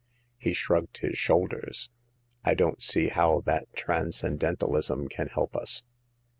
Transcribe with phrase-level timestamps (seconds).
[0.39, 1.91] "He shrugged his shoulders."
[2.43, 5.83] I don't see how that transcendentalism can help us."